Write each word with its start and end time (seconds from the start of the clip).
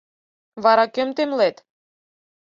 —Вара 0.63 0.85
кӧм 0.95 1.09
темлет? 1.15 1.55